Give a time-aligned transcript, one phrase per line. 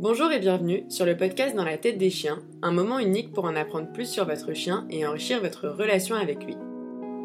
[0.00, 3.46] Bonjour et bienvenue sur le podcast Dans la tête des chiens, un moment unique pour
[3.46, 6.56] en apprendre plus sur votre chien et enrichir votre relation avec lui.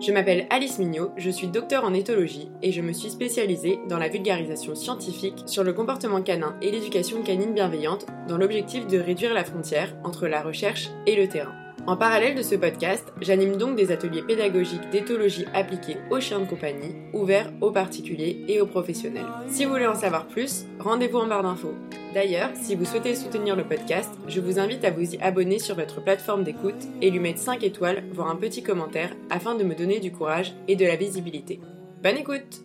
[0.01, 3.99] Je m'appelle Alice Mignot, je suis docteur en éthologie et je me suis spécialisée dans
[3.99, 9.35] la vulgarisation scientifique sur le comportement canin et l'éducation canine bienveillante dans l'objectif de réduire
[9.35, 11.62] la frontière entre la recherche et le terrain.
[11.85, 16.45] En parallèle de ce podcast, j'anime donc des ateliers pédagogiques d'éthologie appliqués aux chiens de
[16.45, 19.25] compagnie, ouverts aux particuliers et aux professionnels.
[19.49, 21.73] Si vous voulez en savoir plus, rendez-vous en barre d'infos.
[22.13, 25.75] D'ailleurs, si vous souhaitez soutenir le podcast, je vous invite à vous y abonner sur
[25.75, 29.75] votre plateforme d'écoute et lui mettre 5 étoiles, voire un petit commentaire, afin de me
[29.75, 31.59] donner du courage et de la visibilité.
[32.01, 32.61] Bonne écoute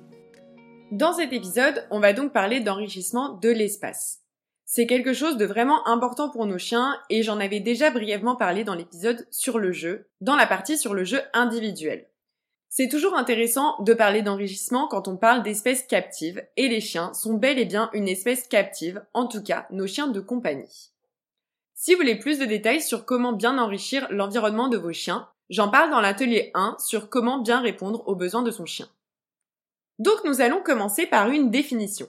[0.92, 4.20] Dans cet épisode, on va donc parler d'enrichissement de l'espace.
[4.70, 8.64] C'est quelque chose de vraiment important pour nos chiens et j'en avais déjà brièvement parlé
[8.64, 12.06] dans l'épisode sur le jeu, dans la partie sur le jeu individuel.
[12.68, 17.32] C'est toujours intéressant de parler d'enrichissement quand on parle d'espèces captives et les chiens sont
[17.32, 20.90] bel et bien une espèce captive, en tout cas nos chiens de compagnie.
[21.72, 25.70] Si vous voulez plus de détails sur comment bien enrichir l'environnement de vos chiens, j'en
[25.70, 28.90] parle dans l'atelier 1 sur comment bien répondre aux besoins de son chien.
[29.98, 32.06] Donc nous allons commencer par une définition.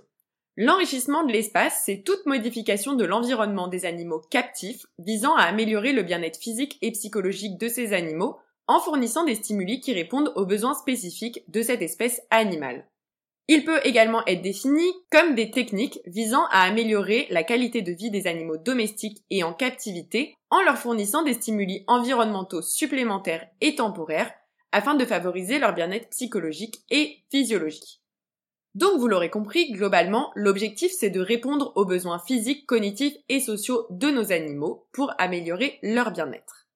[0.62, 6.04] L'enrichissement de l'espace, c'est toute modification de l'environnement des animaux captifs visant à améliorer le
[6.04, 8.36] bien-être physique et psychologique de ces animaux
[8.68, 12.86] en fournissant des stimuli qui répondent aux besoins spécifiques de cette espèce animale.
[13.48, 18.12] Il peut également être défini comme des techniques visant à améliorer la qualité de vie
[18.12, 24.34] des animaux domestiques et en captivité en leur fournissant des stimuli environnementaux supplémentaires et temporaires
[24.74, 27.99] afin de favoriser leur bien-être psychologique et physiologique.
[28.76, 33.88] Donc vous l'aurez compris, globalement, l'objectif c'est de répondre aux besoins physiques, cognitifs et sociaux
[33.90, 36.68] de nos animaux pour améliorer leur bien-être.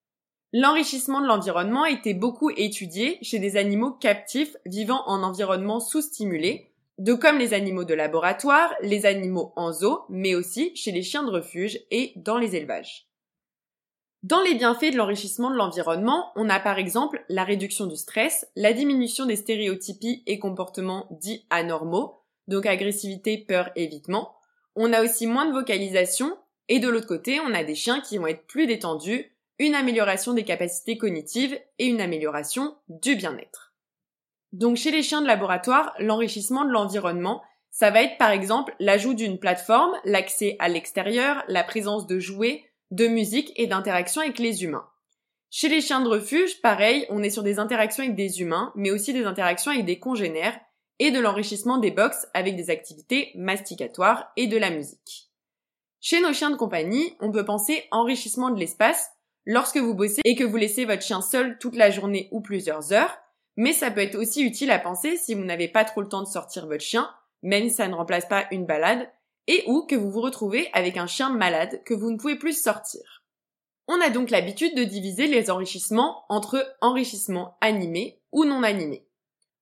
[0.53, 7.13] L'enrichissement de l'environnement était beaucoup étudié chez des animaux captifs vivant en environnement sous-stimulé, de
[7.13, 11.31] comme les animaux de laboratoire, les animaux en zoo, mais aussi chez les chiens de
[11.31, 13.07] refuge et dans les élevages.
[14.23, 18.47] Dans les bienfaits de l'enrichissement de l'environnement, on a par exemple la réduction du stress,
[18.55, 24.37] la diminution des stéréotypies et comportements dits anormaux, donc agressivité, peur, évitement.
[24.77, 26.37] On a aussi moins de vocalisation,
[26.69, 30.33] et de l'autre côté, on a des chiens qui vont être plus détendus, une amélioration
[30.33, 33.73] des capacités cognitives et une amélioration du bien-être.
[34.53, 39.15] Donc chez les chiens de laboratoire, l'enrichissement de l'environnement, ça va être par exemple l'ajout
[39.15, 42.63] d'une plateforme, l'accès à l'extérieur, la présence de jouets,
[42.93, 44.87] de musique et d'interaction avec les humains.
[45.49, 48.91] Chez les chiens de refuge, pareil, on est sur des interactions avec des humains, mais
[48.91, 50.59] aussi des interactions avec des congénères
[50.99, 55.31] et de l'enrichissement des box avec des activités masticatoires et de la musique.
[56.01, 59.09] Chez nos chiens de compagnie, on peut penser enrichissement de l'espace
[59.45, 62.93] lorsque vous bossez et que vous laissez votre chien seul toute la journée ou plusieurs
[62.93, 63.17] heures,
[63.55, 66.21] mais ça peut être aussi utile à penser si vous n'avez pas trop le temps
[66.21, 67.09] de sortir votre chien,
[67.41, 69.09] même si ça ne remplace pas une balade,
[69.47, 72.59] et ou que vous vous retrouvez avec un chien malade que vous ne pouvez plus
[72.59, 73.23] sortir.
[73.87, 79.05] On a donc l'habitude de diviser les enrichissements entre enrichissements animés ou non animés.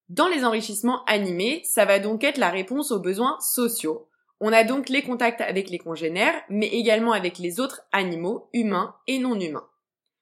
[0.10, 4.10] Dans les enrichissements animés, ça va donc être la réponse aux besoins sociaux.
[4.40, 8.96] On a donc les contacts avec les congénères, mais également avec les autres animaux, humains
[9.08, 9.68] et non humains.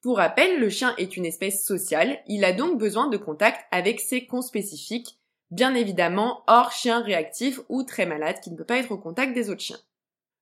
[0.01, 3.99] Pour rappel, le chien est une espèce sociale, il a donc besoin de contact avec
[3.99, 5.18] ses conspécifiques,
[5.51, 9.33] Bien évidemment, hors chien réactif ou très malade qui ne peut pas être au contact
[9.33, 9.79] des autres chiens.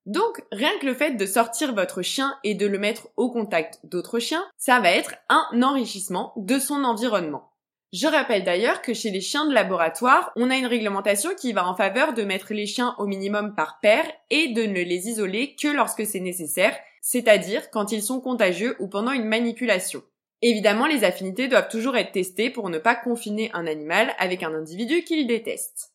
[0.06, 3.80] Donc, rien que le fait de sortir votre chien et de le mettre au contact
[3.84, 7.52] d'autres chiens, ça va être un enrichissement de son environnement.
[7.94, 11.68] Je rappelle d'ailleurs que chez les chiens de laboratoire, on a une réglementation qui va
[11.68, 15.56] en faveur de mettre les chiens au minimum par paire et de ne les isoler
[15.56, 20.04] que lorsque c'est nécessaire, c'est-à-dire quand ils sont contagieux ou pendant une manipulation.
[20.42, 24.54] Évidemment, les affinités doivent toujours être testées pour ne pas confiner un animal avec un
[24.54, 25.94] individu qu'il déteste.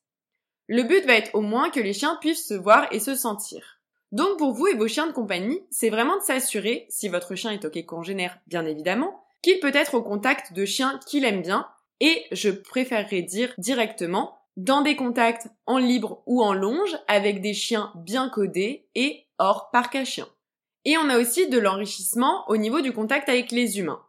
[0.66, 3.80] Le but va être au moins que les chiens puissent se voir et se sentir.
[4.10, 7.50] Donc pour vous et vos chiens de compagnie, c'est vraiment de s'assurer, si votre chien
[7.50, 11.66] est ok congénère bien évidemment, qu'il peut être au contact de chiens qu'il aime bien,
[12.00, 17.54] et je préférerais dire directement, dans des contacts en libre ou en longe avec des
[17.54, 20.28] chiens bien codés et hors parc à chiens.
[20.84, 24.03] Et on a aussi de l'enrichissement au niveau du contact avec les humains.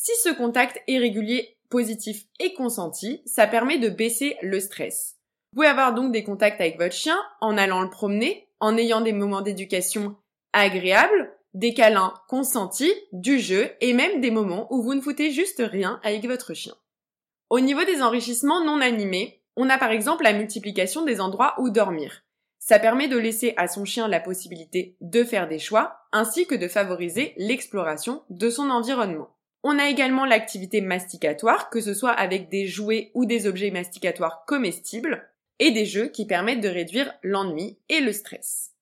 [0.00, 5.16] Si ce contact est régulier, positif et consenti, ça permet de baisser le stress.
[5.50, 9.00] Vous pouvez avoir donc des contacts avec votre chien en allant le promener, en ayant
[9.00, 10.14] des moments d'éducation
[10.52, 15.64] agréables, des câlins consentis, du jeu et même des moments où vous ne foutez juste
[15.66, 16.76] rien avec votre chien.
[17.50, 21.70] Au niveau des enrichissements non animés, on a par exemple la multiplication des endroits où
[21.70, 22.22] dormir.
[22.60, 26.54] Ça permet de laisser à son chien la possibilité de faire des choix ainsi que
[26.54, 29.34] de favoriser l'exploration de son environnement.
[29.62, 34.44] On a également l'activité masticatoire, que ce soit avec des jouets ou des objets masticatoires
[34.46, 35.28] comestibles,
[35.58, 38.72] et des jeux qui permettent de réduire l'ennui et le stress.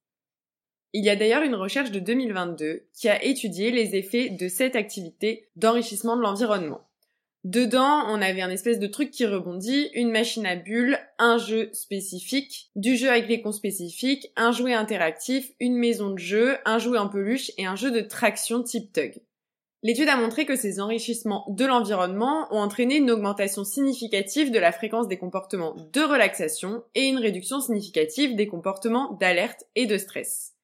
[0.93, 4.77] Il y a d'ailleurs une recherche de 2022 qui a étudié les effets de cette
[4.77, 6.87] activité d'enrichissement de l'environnement.
[7.45, 11.71] Dedans, on avait un espèce de truc qui rebondit, une machine à bulles, un jeu
[11.73, 16.79] spécifique, du jeu avec les cons spécifiques, un jouet interactif, une maison de jeu, un
[16.79, 19.21] jouet en peluche et un jeu de traction type tug.
[19.87, 24.73] L'étude a montré que ces enrichissements de l'environnement ont entraîné une augmentation significative de la
[24.73, 30.55] fréquence des comportements de relaxation et une réduction significative des comportements d'alerte et de stress.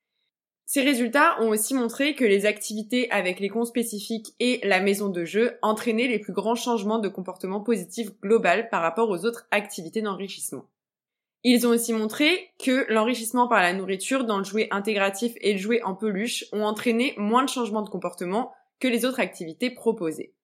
[0.66, 5.08] Ces résultats ont aussi montré que les activités avec les cons spécifiques et la maison
[5.08, 9.46] de jeu entraînaient les plus grands changements de comportement positif global par rapport aux autres
[9.52, 10.64] activités d'enrichissement.
[11.44, 15.60] Ils ont aussi montré que l'enrichissement par la nourriture dans le jouet intégratif et le
[15.60, 18.52] jouet en peluche ont entraîné moins de changements de comportement
[18.88, 20.34] les autres activités proposées.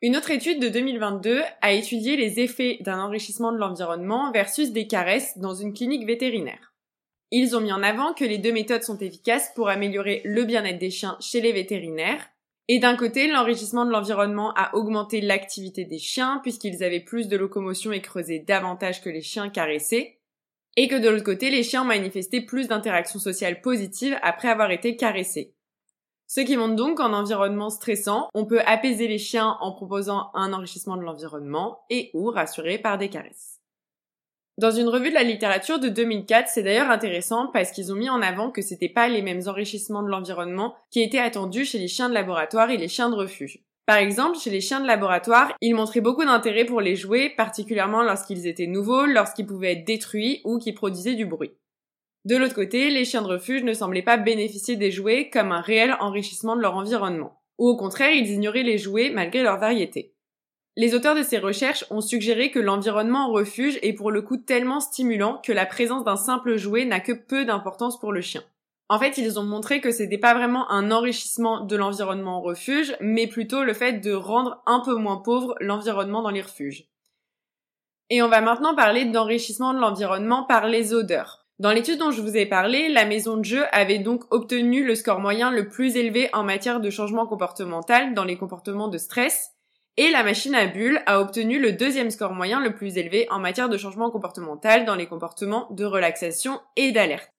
[0.00, 4.86] Une autre étude de 2022 a étudié les effets d'un enrichissement de l'environnement versus des
[4.86, 6.72] caresses dans une clinique vétérinaire.
[7.30, 10.78] Ils ont mis en avant que les deux méthodes sont efficaces pour améliorer le bien-être
[10.78, 12.30] des chiens chez les vétérinaires.
[12.68, 17.36] Et d'un côté, l'enrichissement de l'environnement a augmenté l'activité des chiens puisqu'ils avaient plus de
[17.36, 20.20] locomotion et creusaient davantage que les chiens caressés.
[20.76, 24.94] Et que de l'autre côté, les chiens manifestaient plus d'interactions sociales positives après avoir été
[24.94, 25.54] caressés.
[26.30, 30.52] Ce qui montre donc qu'en environnement stressant, on peut apaiser les chiens en proposant un
[30.52, 33.60] enrichissement de l'environnement et ou rassurer par des caresses.
[34.58, 38.10] Dans une revue de la littérature de 2004, c'est d'ailleurs intéressant parce qu'ils ont mis
[38.10, 41.88] en avant que c'était pas les mêmes enrichissements de l'environnement qui étaient attendus chez les
[41.88, 43.60] chiens de laboratoire et les chiens de refuge.
[43.86, 48.02] Par exemple, chez les chiens de laboratoire, ils montraient beaucoup d'intérêt pour les jouets, particulièrement
[48.02, 51.52] lorsqu'ils étaient nouveaux, lorsqu'ils pouvaient être détruits ou qu'ils produisaient du bruit.
[52.24, 55.60] De l'autre côté, les chiens de refuge ne semblaient pas bénéficier des jouets comme un
[55.60, 57.40] réel enrichissement de leur environnement.
[57.58, 60.14] Ou au contraire, ils ignoraient les jouets malgré leur variété.
[60.76, 64.36] Les auteurs de ces recherches ont suggéré que l'environnement en refuge est pour le coup
[64.36, 68.44] tellement stimulant que la présence d'un simple jouet n'a que peu d'importance pour le chien.
[68.88, 72.96] En fait, ils ont montré que c'était pas vraiment un enrichissement de l'environnement en refuge,
[73.00, 76.88] mais plutôt le fait de rendre un peu moins pauvre l'environnement dans les refuges.
[78.08, 81.37] Et on va maintenant parler d'enrichissement de l'environnement par les odeurs.
[81.58, 84.94] Dans l'étude dont je vous ai parlé, la maison de jeu avait donc obtenu le
[84.94, 89.50] score moyen le plus élevé en matière de changement comportemental dans les comportements de stress,
[89.96, 93.40] et la machine à bulles a obtenu le deuxième score moyen le plus élevé en
[93.40, 97.32] matière de changement comportemental dans les comportements de relaxation et d'alerte.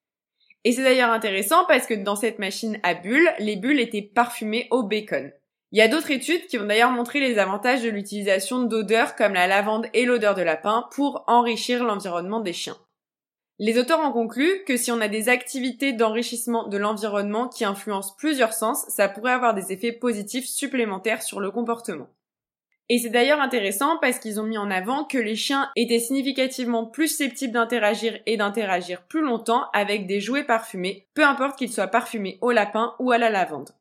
[0.65, 4.67] Et c'est d'ailleurs intéressant parce que dans cette machine à bulles, les bulles étaient parfumées
[4.71, 5.31] au bacon.
[5.71, 9.33] Il y a d'autres études qui ont d'ailleurs montré les avantages de l'utilisation d'odeurs comme
[9.35, 12.75] la lavande et l'odeur de lapin pour enrichir l'environnement des chiens.
[13.61, 18.15] Les auteurs ont conclu que si on a des activités d'enrichissement de l'environnement qui influencent
[18.17, 22.07] plusieurs sens, ça pourrait avoir des effets positifs supplémentaires sur le comportement.
[22.87, 26.85] Et c'est d'ailleurs intéressant parce qu'ils ont mis en avant que les chiens étaient significativement
[26.85, 31.87] plus susceptibles d'interagir et d'interagir plus longtemps avec des jouets parfumés, peu importe qu'ils soient
[31.87, 33.71] parfumés au lapin ou à la lavande.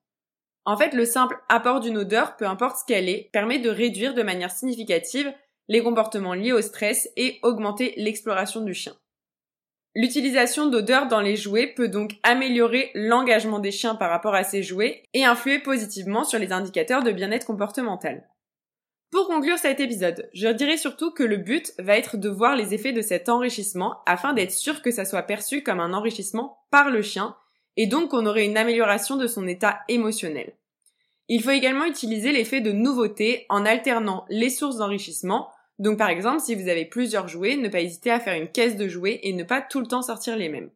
[0.64, 4.12] En fait, le simple apport d'une odeur, peu importe ce qu'elle est, permet de réduire
[4.12, 5.32] de manière significative
[5.68, 8.94] les comportements liés au stress et augmenter l'exploration du chien.
[9.94, 14.62] L'utilisation d'odeurs dans les jouets peut donc améliorer l'engagement des chiens par rapport à ces
[14.62, 18.28] jouets et influer positivement sur les indicateurs de bien-être comportemental.
[19.10, 22.74] Pour conclure cet épisode, je dirais surtout que le but va être de voir les
[22.74, 26.90] effets de cet enrichissement afin d'être sûr que ça soit perçu comme un enrichissement par
[26.90, 27.34] le chien
[27.78, 30.52] et donc qu'on aurait une amélioration de son état émotionnel.
[31.28, 35.48] Il faut également utiliser l'effet de nouveauté en alternant les sources d'enrichissement.
[35.78, 38.76] Donc par exemple, si vous avez plusieurs jouets, ne pas hésiter à faire une caisse
[38.76, 40.70] de jouets et ne pas tout le temps sortir les mêmes.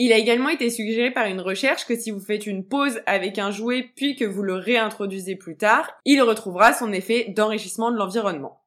[0.00, 3.38] Il a également été suggéré par une recherche que si vous faites une pause avec
[3.38, 7.96] un jouet puis que vous le réintroduisez plus tard, il retrouvera son effet d'enrichissement de
[7.96, 8.62] l'environnement.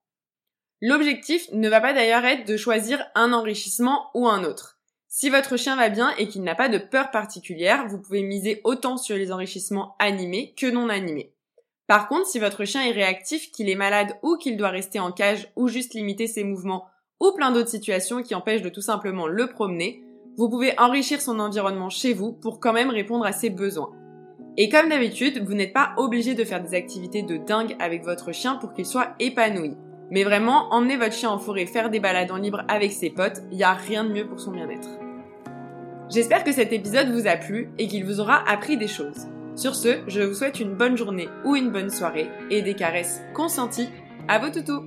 [0.81, 4.79] L'objectif ne va pas d'ailleurs être de choisir un enrichissement ou un autre.
[5.07, 8.59] Si votre chien va bien et qu'il n'a pas de peur particulière, vous pouvez miser
[8.63, 11.33] autant sur les enrichissements animés que non animés.
[11.91, 15.11] Par contre, si votre chien est réactif, qu'il est malade ou qu'il doit rester en
[15.11, 16.85] cage ou juste limiter ses mouvements
[17.19, 20.01] ou plein d'autres situations qui empêchent de tout simplement le promener,
[20.37, 23.91] vous pouvez enrichir son environnement chez vous pour quand même répondre à ses besoins.
[24.55, 28.31] Et comme d'habitude, vous n'êtes pas obligé de faire des activités de dingue avec votre
[28.31, 29.75] chien pour qu'il soit épanoui.
[30.11, 33.41] Mais vraiment, emmenez votre chien en forêt faire des balades en libre avec ses potes,
[33.51, 34.87] il n'y a rien de mieux pour son bien-être.
[36.09, 39.27] J'espère que cet épisode vous a plu et qu'il vous aura appris des choses.
[39.55, 43.21] Sur ce, je vous souhaite une bonne journée ou une bonne soirée et des caresses
[43.33, 43.89] consenties.
[44.27, 44.85] À vos toutous